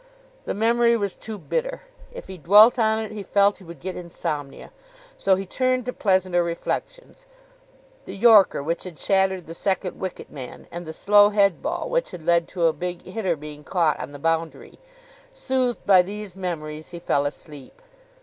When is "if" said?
2.11-2.27